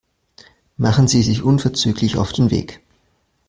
Machen 0.77 1.07
Sie 1.07 1.21
sich 1.21 1.43
unverzüglich 1.43 2.17
auf 2.17 2.33
den 2.33 2.49
Weg. 2.49 2.81